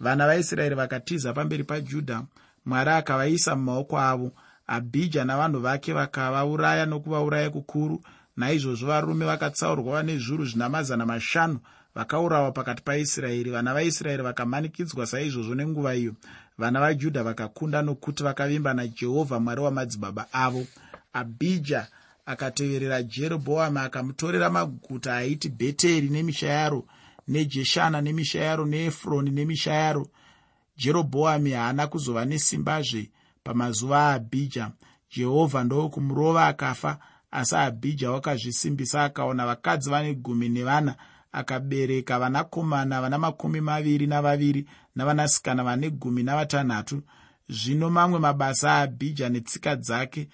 vana 0.00 0.26
vaisraeri 0.26 0.74
vakatiza 0.74 1.32
pamberi 1.32 1.64
pajudha 1.64 2.22
mwari 2.66 2.90
akavaisa 2.90 3.56
mumaoko 3.56 3.98
avo. 3.98 4.32
Abhija 4.66 5.24
navanhu 5.24 5.60
vake 5.60 5.92
vakavauraya 5.92 6.86
nokuvauraya 6.86 7.50
kukuru. 7.50 8.02
Naizvozvo 8.36 8.86
varume 8.86 9.24
vakatsaurwa 9.26 9.92
vane 9.92 10.18
zviuru 10.18 10.44
zvina 10.46 10.68
mazana 10.68 11.06
mashanu 11.06 11.58
vakaurawa 11.94 12.52
pakati 12.52 12.82
paisraeri. 12.82 13.50
Vana 13.50 13.74
vaisraeri 13.74 14.22
vakamanikidzwa 14.22 15.06
saizvozvo 15.06 15.54
nenguva 15.54 15.94
iyo. 15.94 16.14
Vana 16.58 16.80
vajudha 16.80 17.22
vakakunda 17.22 17.82
nokuti 17.82 18.22
vakavimba 18.22 18.74
najehovha 18.74 19.40
mwari 19.40 19.60
wamadzibaba 19.60 20.32
avo. 20.32 20.66
Abhija 21.12 21.86
akateverera 22.26 23.02
jerobhoami 23.02 23.78
akamutorera 23.78 24.50
maguta 24.50 25.16
aiti 25.16 25.48
bheteri 25.48 26.08
nemisha 26.08 26.48
yaro 26.48 26.84
nejeshana 27.28 28.00
nemisha 28.00 28.40
yaro 28.40 28.64
neefuroni 28.66 29.30
nemisha 29.30 29.74
yaro 29.74 30.06
jerobhoami 30.76 31.50
haana 31.50 31.86
kuzova 31.86 32.24
nesimbazve 32.24 33.10
pamazuva 33.44 33.98
aabhija 33.98 34.70
jehovha 35.16 35.64
ndokumurova 35.64 36.46
akafa 36.46 36.98
asi 37.30 37.56
abhija 37.56 38.10
wakazvisimbisa 38.10 39.04
akaona 39.04 39.46
vakadzi 39.46 39.90
vane 39.90 40.14
gumi 40.14 40.48
nevana 40.48 40.94
akabereka 41.34 42.18
vanakomana 42.18 43.00
vana 43.00 43.18
makumi 43.18 43.60
maviri 43.60 44.06
navaviri 44.06 44.66
navanasikana 44.94 45.64
vane 45.64 45.90
gumi 45.90 46.22
navatanhatu. 46.22 47.02
Zvino 47.48 47.90
mamwe 47.90 48.18
mabasa 48.18 48.70
aabhija 48.70 49.28
netsika 49.28 49.76
dzake 49.76 50.28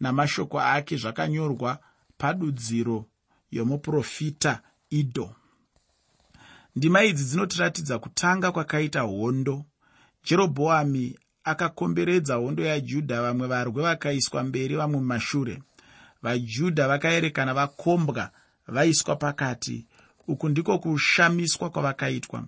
namashoko 0.00 0.60
ake 0.60 0.96
zvakanyorwa 0.96 1.78
padudziro 2.18 3.06
yomuprofita 3.50 4.60
idho 4.90 5.34
ndima 6.76 7.04
idzi 7.04 7.24
dzinotiratidza 7.24 7.98
kutanga 7.98 8.52
kwakaita 8.52 9.00
hondo. 9.00 9.64
Jerobhoami 10.24 11.18
akakomberedza 11.44 12.34
hondo 12.34 12.64
yajudha 12.64 13.22
vamwe 13.22 13.46
varwe 13.48 13.82
vakaiswa 13.82 14.42
mberi 14.42 14.76
vamwe 14.76 14.98
mumashure. 15.00 15.62
Vajudha 16.22 16.88
vakaerekana 16.88 17.54
vakombwa 17.54 18.30
vaiswa 18.66 19.16
pakati 19.16 19.86
uku 20.28 20.48
ndiko 20.48 20.78
kushamiswa 20.78 21.70
kwavakaitwa. 21.70 22.44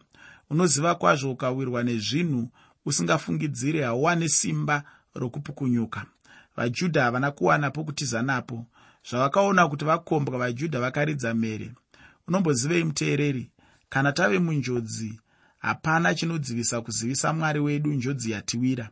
Unoziva 0.50 0.95
kwazvo 0.95 1.30
ukawirwa 1.33 1.83
nezvinhu 1.83 2.49
usingafungidziri 2.87 3.80
hauwane 3.80 4.28
simba 4.28 4.85
rokupukunyuka. 5.14 6.06
Vajudha 6.56 7.02
havana 7.02 7.30
kuwana 7.30 7.71
pokutiza 7.71 8.23
napo 8.23 8.66
zvavakaona 9.11 9.68
kuti 9.68 9.85
vakombwa 9.85 10.38
vajudha 10.38 10.80
vakaridza 10.80 11.35
mhere. 11.35 11.73
Unombozivei 12.28 12.85
muteereri? 12.85 13.50
Kana 13.88 14.12
tave 14.12 14.38
munjodzi 14.38 15.21
hapana 15.59 16.14
chinodzivisa 16.14 16.80
kuzivisa 16.80 17.32
mwari 17.32 17.60
wedu 17.60 17.93
njodzi 17.93 18.30
yatiwira. 18.30 18.91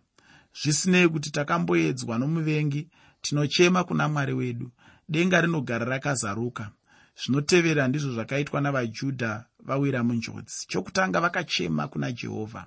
Zvisinei 0.62 1.08
kuti 1.08 1.30
takamboedzwa 1.30 2.18
nomuvengi 2.18 2.88
tinochema 3.22 3.84
kuna 3.84 4.08
mwari 4.08 4.32
wedu. 4.32 4.70
Denga 5.08 5.40
rinogara 5.40 5.84
rakazaruka 5.86 6.70
zvinotevera 7.20 7.88
ndizvo 7.88 8.12
zvakaitwa 8.12 8.60
navajudha 8.60 9.44
vawira 9.66 10.02
munjodzi. 10.04 10.66
Chokutanga 10.68 11.20
vakachema 11.20 11.88
kuna 11.88 12.12
jehovha. 12.12 12.66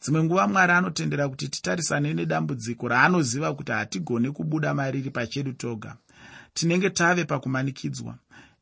Dzimwe 0.00 0.24
nguva 0.24 0.48
mwari 0.48 0.72
anotendera 0.72 1.28
kuti 1.28 1.48
titarisane 1.48 2.14
nedambudziko 2.14 2.88
raanoziva 2.88 3.54
kuti 3.54 3.72
hatigone 3.72 4.30
kubuda 4.30 4.74
mariri 4.74 5.10
pachedu 5.10 5.52
toga. 5.52 5.96
Tinenge 6.54 6.90
tave 6.90 7.24
pakumanikidzwa. 7.24 8.14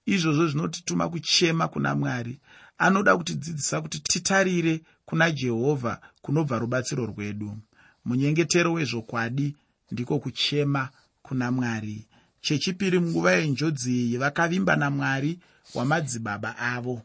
Izvozvo 0.07 0.47
zvinotituma 0.47 1.09
kuchema 1.09 1.69
kuna 1.69 1.95
mwari. 1.95 2.41
Anoda 2.79 3.17
kutidzidzisa 3.17 3.81
kuti 3.81 3.99
titarire 4.01 4.81
kuna 5.05 5.31
jehovha 5.31 6.01
kunobva 6.23 6.59
rubatsiro 6.59 7.07
rwedu. 7.07 7.59
Munyengetero 8.05 8.73
wezvokwadi 8.73 9.57
ndiko 9.91 10.19
kuchema 10.19 10.89
kuna 11.23 11.53
mwari 11.53 12.07
chechipiri 12.43 12.99
munguva 12.99 13.33
yenjodzi 13.33 13.93
iyi 13.93 14.17
vakavimba 14.17 14.77
namwari 14.77 15.39
wamadzibaba 15.75 16.59
avo. 16.59 17.03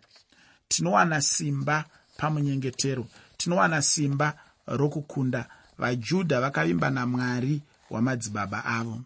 Tinowana 0.67 1.21
simba 1.21 1.85
pamunyengetero. 2.17 3.07
Tinowana 3.37 3.81
simba 3.81 4.33
rokukunda 4.67 5.45
vajudha 5.77 6.41
vakavimba 6.41 6.89
namwari 6.89 7.61
wamadzibaba 7.89 8.65
avo. 8.65 9.01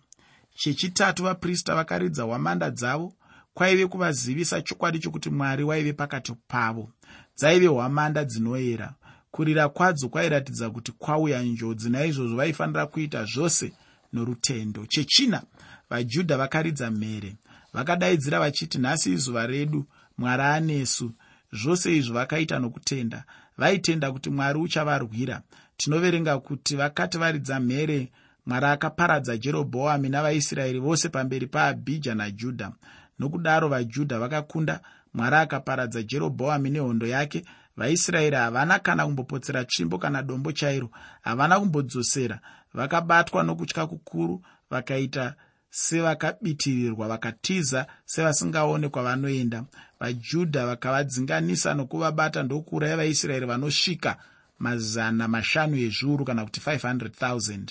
Chechitatu 0.56 1.24
vaprista 1.24 1.76
vakaridza 1.76 2.24
hwamanda 2.24 2.72
dzavo 2.72 3.14
kwaive 3.54 3.88
kuvazivisa 3.88 4.62
chokwadi 4.62 5.00
chokuti 5.00 5.30
mwari 5.30 5.64
waive 5.64 5.94
pakati 5.94 6.34
pavo. 6.48 6.90
Dzaive 7.38 7.68
hwamanda 7.68 8.26
dzinoyera. 8.26 8.94
Kurira 9.32 9.70
kwadzo 9.70 10.10
kwairatidza 10.10 10.70
kuti 10.70 10.92
kwauya 10.92 11.44
njodzi 11.44 11.90
naizvozvo 11.90 12.36
vaifanira 12.36 12.88
kuita 12.88 13.26
zvose 13.26 13.74
norutendo 14.14 14.86
chechina. 14.86 15.44
Vajudha 15.90 16.38
vakaridza 16.38 16.92
mhere 16.92 17.36
vakadaidzira 17.74 18.40
vachiti 18.40 18.78
nhasi 18.78 19.14
izuva 19.14 19.48
redu 19.48 19.86
mwari 20.18 20.44
anesu 20.44 21.12
zvose 21.54 21.98
izvo 21.98 22.14
vakaita 22.14 22.60
nokutenda. 22.60 23.24
Vaitenda 23.58 24.12
kuti 24.12 24.30
mwari 24.30 24.60
uchavarwira. 24.60 25.42
Tinoverenga 25.78 26.40
kuti 26.40 26.76
vakati 26.76 27.18
varidza 27.18 27.60
mhere 27.60 28.12
mwari 28.46 28.66
akaparadza 28.66 29.38
jerobhoami 29.38 30.10
navaisraeri 30.10 30.80
vose 30.80 31.10
pamberi 31.10 31.48
paabhija 31.48 32.16
najudha. 32.16 32.72
Nokudaro 33.20 33.68
vajudha 33.68 34.20
vakakunda 34.20 34.80
mwari 35.14 35.36
akaparadza 35.36 36.04
jerobhoami 36.04 36.70
nehondo 36.70 37.08
yake. 37.08 37.44
Vaisraeri 37.78 38.36
havana 38.36 38.80
kana 38.80 39.06
kumbopotsera 39.06 39.66
tsvimbo 39.66 39.98
kana 39.98 40.24
dombo 40.24 40.52
chairo 40.52 40.90
havana 41.22 41.60
kumbodzosera 41.60 42.40
vakabatwa 42.74 43.44
nokutya 43.44 43.88
kukuru 43.88 44.42
vakaita 44.70 45.36
sevakabitirirwa 45.70 47.08
vakatiza 47.08 47.88
sevasingaone 48.06 48.90
kwavanoenda 48.90 49.64
vajudha 50.00 50.66
vakavadzinganisa 50.66 51.74
nokuvabata 51.74 52.44
ndokuuraya 52.44 52.98
vaisraeri 52.98 53.46
vanosvika 53.46 54.18
mazana 54.60 55.28
mashanu 55.28 55.78
ezviuru 55.78 56.26
kana 56.26 56.46
kuti 56.46 56.60
500,000 56.60 57.62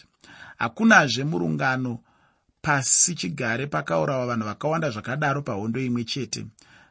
hakunazve 0.59 1.25
murungano 1.25 1.99
pasi 2.63 3.15
chigare 3.15 3.67
pakaurawa 3.67 4.27
vanhu 4.27 4.45
vakawanda 4.45 4.91
zvakadaro 4.91 5.43
pahondo 5.43 5.81
imwe 5.81 6.05
chete. 6.05 6.47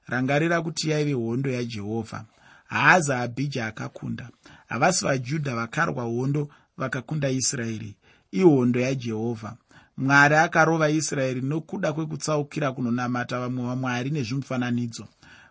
Rangarira 0.08 0.62
kuti 0.62 0.89
yaive 0.89 1.13
hondo 1.13 1.50
yajehovha. 1.52 2.26
Haazi 2.65 3.13
abhija 3.13 3.67
akakunda. 3.67 4.30
Havasi 4.67 5.06
vajudha 5.06 5.56
vakarwa 5.56 6.04
hondo 6.04 6.50
vakakunda 6.78 7.30
israeri 7.30 7.95
ihondo 8.32 8.80
yajehovha 8.80 9.58
mwari 10.00 10.36
akarova 10.36 10.89
israeri 10.89 11.42
nokuda 11.42 11.94
kwekutsaukira 11.94 12.72
kunonamata 12.72 13.39
vamwe 13.39 13.63
vamwari 13.68 14.10
nezvimufananidzo. 14.10 15.06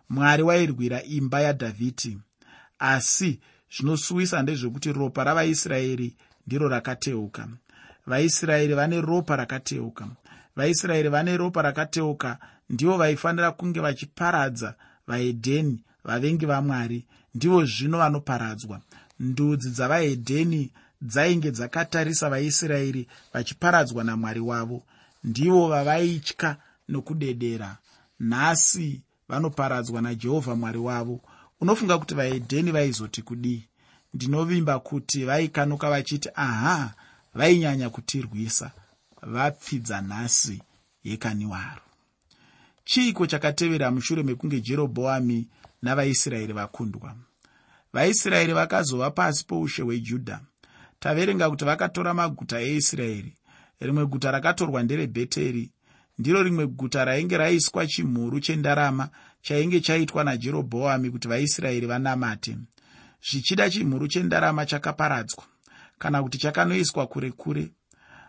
Mwari 0.09 0.43
wairwira 0.43 1.03
imba 1.03 1.41
yadhavhidhi. 1.41 2.17
Asi 2.79 3.39
zvinosuwisa 3.73 4.41
ndezvekuti 4.41 4.93
ropa 4.93 5.23
ravaisraeri 5.23 6.15
ndiro 6.47 6.67
rakateuka. 6.67 7.47
Vaisraeri 8.07 8.73
vane 8.73 9.01
ropa 9.01 9.35
rakateuka. 9.35 10.07
Vaisraeri 10.55 11.09
vane 11.09 11.37
ropa 11.37 11.61
rakateuka. 11.61 12.37
Ndivo 12.69 12.97
vaifanira 12.97 13.51
kunge 13.51 13.79
vachiparadza 13.79 14.75
vahedheni 15.07 15.83
vavengi 16.03 16.45
vamwari. 16.45 17.05
Ndivo 17.35 17.65
zvino 17.65 17.97
vanoparadzwa. 17.97 18.81
Ndudzi 19.19 19.69
dzavahedheni 19.69 20.71
dzainge 21.01 21.51
dzakatarisa 21.51 22.29
vaisraeri 22.29 23.07
vachiparadzwa 23.33 24.03
namwari 24.03 24.39
wavo. 24.39 24.83
Ndivo 25.23 25.67
vavaitya 25.67 26.57
nokudedera. 26.87 27.77
Nhasi 28.19 29.01
vanoparadzwa 29.29 30.01
najehovha 30.01 30.55
mwari 30.55 30.77
wavo. 30.79 31.21
Unofunga 31.61 31.97
kuti 31.97 32.15
vahedheni 32.15 32.71
vaizoti 32.71 33.21
kudii? 33.21 33.63
Ndinovimba 34.13 34.79
kuti 34.79 35.25
vaikanuka 35.25 35.89
vachiti 35.89 36.29
aha 36.35 36.93
vainyanya 37.33 37.89
kutirwisa. 37.89 38.71
Vapfidza 39.21 40.01
nhasi 40.01 40.61
yekaniwaro 41.03 41.81
chiiko 42.89 43.27
chakatevera 43.27 43.91
mushure 43.91 44.23
mekunge 44.23 44.61
jerobhoami 44.61 45.47
navaisraeri 45.81 46.53
vakundwa? 46.53 47.15
Vaisraeri 47.93 48.53
vakazova 48.53 49.11
pasi 49.11 49.45
poushe 49.45 49.81
hwejudha 49.81 50.39
taverenga 50.99 51.49
kuti 51.49 51.65
vakatora 51.65 52.13
maguta 52.13 52.61
eisraeri. 52.61 53.35
Rimwe 53.79 54.05
guta 54.05 54.31
rakatorwa 54.31 54.83
nderebheteri 54.83 55.71
ndiro 56.17 56.43
rimwe 56.43 56.67
guta 56.67 57.05
rainge 57.05 57.37
raiswa 57.37 57.87
chimhuru 57.87 58.39
chendarama 58.39 59.09
chainge 59.41 59.79
chaitwa 59.81 60.23
najerobhoami 60.23 61.09
kuti 61.11 61.27
vaisraeri 61.27 61.87
vanamate. 61.87 62.57
Zvichida 63.31 63.69
chimhuru 63.69 64.07
chendarama 64.07 64.65
chakaparadzwa 64.65 65.43
kana 65.99 66.23
kuti 66.23 66.37
chakanoiswa 66.37 67.07
kure 67.07 67.31
kure. 67.31 67.71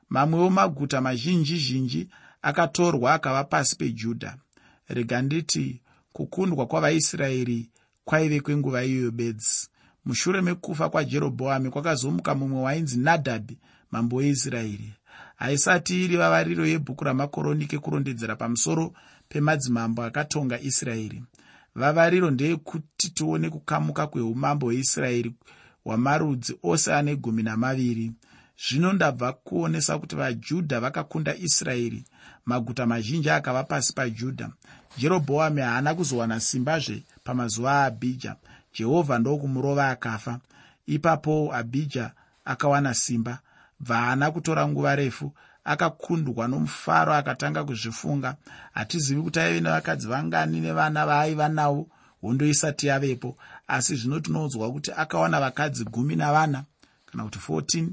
Mamwewo 0.09 0.51
maguta 0.51 1.01
mazhinji 1.01 1.57
zhinji 1.59 2.09
akatorwa 2.43 3.15
akava 3.15 3.45
pasi 3.45 3.77
pejudha. 3.77 4.37
Rega 4.89 5.23
nditi 5.23 5.83
kukundwa 6.13 6.67
kwavaisraeri 6.67 7.71
kwaive 8.05 8.41
kwenguva 8.41 8.85
iyoyo 8.85 9.11
bedzi 9.11 9.69
mushure 10.05 10.41
mekufa 10.41 10.91
kwajerobhoami 10.91 11.71
kwakazomuka 11.71 12.35
mumwe 12.35 12.63
wainzi 12.63 12.99
nadhabhi 12.99 13.59
mambo 13.91 14.17
weisraeri. 14.17 14.93
Haisati 15.37 16.05
iri 16.05 16.17
vavariro 16.17 16.67
yebhuku 16.67 17.05
ramakoronike 17.05 17.79
kurondedzera 17.79 18.37
pamusoro 18.37 18.93
pemadzimambo 19.29 20.03
akatonga 20.03 20.61
israeri. 20.61 21.23
Vavariro 21.75 22.31
ndeyekuti 22.31 23.11
tione 23.11 23.51
kukamuka 23.51 24.07
kweumambo 24.07 24.67
hweisraeri 24.67 25.35
hwamarudzi 25.85 26.59
ose 26.63 26.95
ane 26.95 27.17
gumi 27.17 27.43
namaviri. 27.43 28.13
Zvino 28.69 28.93
ndabva 28.93 29.33
kuonesa 29.33 29.99
kuti 29.99 30.17
vajudha 30.17 30.81
vakakunda 30.81 31.37
israeri 31.37 32.05
maguta 32.47 32.87
mazhinji 32.87 33.31
akava 33.31 33.65
pasi 33.65 33.93
pajudha. 33.93 34.51
Jerobhoami 34.99 35.61
haana 35.61 35.95
kuzowana 35.95 36.41
simbazve 36.41 37.03
pamazuva 37.25 37.73
aabhija 37.73 38.37
jehovha 38.75 39.19
ndokumurova 39.19 39.89
akafa. 39.89 40.39
Ipapo 40.87 41.55
abhija 41.55 42.11
akawana 42.45 42.95
simba. 42.95 43.39
Bva 43.81 43.97
haana 43.97 44.31
kutora 44.31 44.69
nguva 44.69 44.97
refu. 44.97 45.33
Akakundwa 45.65 46.49
nomufaro 46.49 47.15
akatanga 47.15 47.65
kuzvifunga. 47.65 48.37
Hatizivi 48.73 49.23
kuti 49.23 49.41
aive 49.41 49.61
nevakadzi 49.61 50.09
vangani 50.09 50.61
nevana 50.61 51.07
vaaiva 51.07 51.49
navo. 51.49 51.87
Hondo 52.21 52.47
isati 52.47 52.87
yavepo. 52.87 53.37
Asi 53.69 53.97
zvino 53.97 54.21
tinoudzwa 54.21 54.73
kuti 54.73 54.93
akawana 54.97 55.41
vakadzi 55.41 55.85
gumi 55.85 56.17
navana 56.17 56.65
kana 57.11 57.25
kuti 57.25 57.39
14 57.39 57.89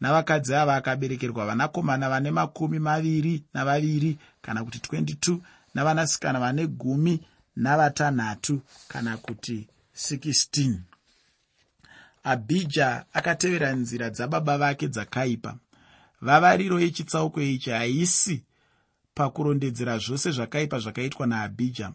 navakadzi 0.00 0.54
ava 0.54 0.74
akaberekerwa 0.74 1.46
vanakomana 1.46 2.08
vane 2.08 2.30
makumi 2.30 2.78
maviri 2.78 3.44
navaviri 3.54 4.18
kana 4.42 4.64
kuti 4.64 4.78
22 4.78 5.38
navanasikana 5.74 6.40
vane 6.40 6.66
gumi 6.66 7.20
navatanhatu 7.56 8.60
kana 8.88 9.16
kuti 9.16 9.68
16 9.94 10.78
abhija 12.24 13.04
akatevera 13.12 13.72
nzira 13.72 14.10
dzababa 14.10 14.58
vake 14.58 14.88
dzakaipa. 14.88 15.56
Vavariro 16.20 16.80
yechitsauko 16.80 17.40
ichi 17.40 17.70
haisi 17.70 18.42
pakurondedzera 19.14 19.98
zvose 19.98 20.30
zvakaipa 20.30 20.78
zvakaitwa 20.78 21.26
naabhija. 21.26 21.92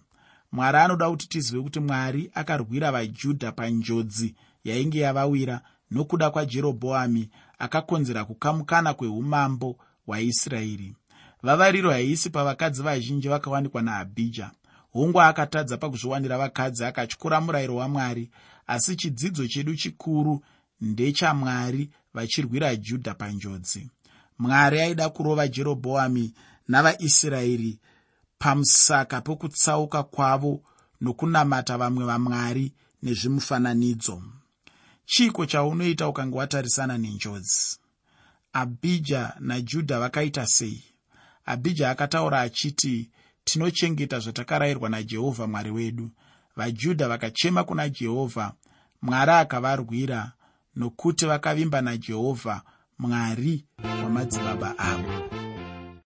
Mwari 0.51 0.77
anoda 0.77 1.09
kuti 1.09 1.27
tizive 1.29 1.61
kuti 1.61 1.79
mwari 1.79 2.31
akarwira 2.33 2.91
vajudha 2.91 3.51
panjodzi 3.51 4.35
yainge 4.63 4.99
yavawira 4.99 5.61
nokuda 5.91 6.29
kwajerobhoami 6.29 7.29
akakonzera 7.59 8.25
kukamukana 8.25 8.93
kweumambo 8.93 9.77
hwaisraeri. 10.05 10.95
Vavariro 11.43 11.91
haisi 11.91 12.29
pavakadzi 12.29 12.81
vazhinji 12.81 13.27
vakawanikwa 13.27 13.81
naabhija 13.81 14.51
hongwa 14.93 15.27
akatadza 15.27 15.77
pakuzviwanira 15.77 16.37
vakadzi 16.37 16.85
akatyura 16.85 17.41
murayiro 17.41 17.75
wamwari. 17.75 18.29
Asi 18.67 18.95
chidzidzo 18.95 19.47
chedu 19.47 19.75
chikuru 19.75 20.43
ndechamwari 20.81 21.89
vachirwira 22.13 22.75
judha 22.75 23.13
panjodzi. 23.13 23.89
Mwari 24.39 24.81
aida 24.81 25.09
kurova 25.09 25.47
jerobhoami 25.47 26.33
navaisraeri 26.67 27.79
pamusaka 28.39 29.21
pokutsauka 29.21 30.03
kwavo 30.03 30.61
nokunamata 31.01 31.77
vamwe 31.77 32.05
vamwari 32.05 32.73
nezvimufananidzo. 33.03 34.23
Chiiko 35.05 35.45
chaunoita 35.45 36.07
ukange 36.07 36.37
watarisana 36.37 36.97
nenjodzi? 36.97 37.79
Abhija 38.53 39.33
najudha 39.39 39.99
vakaita 39.99 40.45
sei? 40.45 40.83
Abhija 41.45 41.89
akataura 41.89 42.41
achiti 42.41 43.09
tinochengeta 43.51 44.19
zvatakarayirwa 44.19 44.89
najehovha 44.89 45.47
mwari 45.47 45.71
wedu. 45.71 46.09
Vajudha 46.55 47.07
vakachema 47.07 47.63
kuna 47.63 47.89
jehovha 47.89 48.53
mwari 49.01 49.31
akavarwira 49.31 50.31
nokuti 50.75 51.25
vakavimba 51.25 51.81
najehovha 51.81 52.61
mwari 52.99 53.65
wamadzibaba 54.03 54.77
avo 54.79 55.48